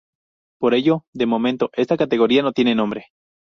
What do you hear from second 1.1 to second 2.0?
de momento esta